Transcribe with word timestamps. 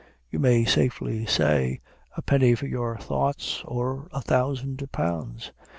You 0.31 0.39
may 0.39 0.65
safely 0.65 1.27
say, 1.27 1.79
A 2.17 2.23
penny 2.23 2.55
for 2.55 2.65
your 2.65 2.97
thoughts, 2.97 3.61
or 3.65 4.07
a 4.11 4.19
thousand 4.21 4.89
pounds. 4.91 5.51